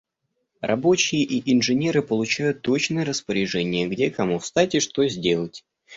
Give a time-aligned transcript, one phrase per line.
[0.61, 5.63] Рабочие и инженеры получают точное распоряжение, где кому встать и что сделать.